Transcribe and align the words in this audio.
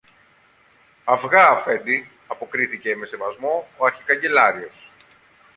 Αυγά, 1.03 1.47
Αφέντη, 1.49 2.09
αποκρίθηκε 2.27 2.95
με 2.95 3.05
σεβασμό 3.05 3.67
ο 3.77 3.85
αρχικαγκελάριος. 3.85 4.91